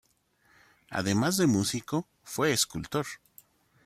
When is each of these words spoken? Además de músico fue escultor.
Además 0.89 1.37
de 1.37 1.45
músico 1.45 2.07
fue 2.23 2.51
escultor. 2.51 3.05